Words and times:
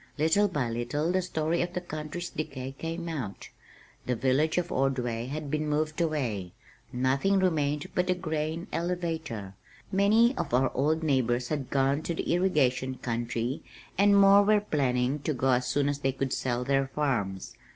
Little 0.17 0.47
by 0.47 0.67
little 0.67 1.11
the 1.11 1.21
story 1.21 1.61
of 1.61 1.73
the 1.73 1.79
country's 1.79 2.31
decay 2.31 2.71
came 2.75 3.07
out. 3.07 3.49
The 4.07 4.15
village 4.15 4.57
of 4.57 4.71
Ordway 4.71 5.27
had 5.27 5.51
been 5.51 5.69
moved 5.69 6.01
away, 6.01 6.53
nothing 6.91 7.37
remained 7.37 7.85
but 7.93 8.07
the 8.07 8.15
grain 8.15 8.65
elevator. 8.73 9.53
Many 9.91 10.35
of 10.37 10.55
our 10.55 10.71
old 10.73 11.03
neighbors 11.03 11.49
had 11.49 11.69
gone 11.69 12.01
"to 12.01 12.15
the 12.15 12.33
irrigation 12.33 12.95
country" 12.95 13.61
and 13.95 14.19
more 14.19 14.41
were 14.41 14.61
planning 14.61 15.19
to 15.19 15.35
go 15.35 15.51
as 15.51 15.67
soon 15.67 15.87
as 15.87 15.99
they 15.99 16.13
could 16.13 16.33
sell 16.33 16.63
their 16.63 16.87
farms. 16.87 17.53